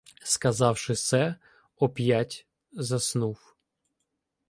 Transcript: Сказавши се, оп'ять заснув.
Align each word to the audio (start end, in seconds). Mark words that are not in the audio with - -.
Сказавши 0.23 0.95
се, 0.95 1.35
оп'ять 1.77 2.47
заснув. 2.73 3.55